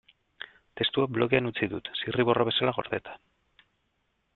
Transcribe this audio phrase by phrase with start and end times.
[0.81, 3.19] Testua blogean utzi dut, zirriborro bezala gordeta.